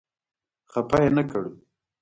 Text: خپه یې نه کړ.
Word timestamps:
خپه 0.71 0.97
یې 1.03 1.09
نه 1.17 1.23
کړ. 1.29 1.43